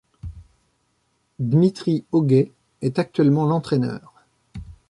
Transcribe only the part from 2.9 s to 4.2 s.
actuellement l’entraîneur.